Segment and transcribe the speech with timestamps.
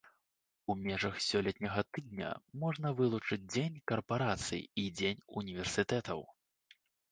[0.71, 2.31] У межах сёлетняга тыдня
[2.63, 6.29] можна вылучыць дзень карпарацый і дзень універсітэтаў.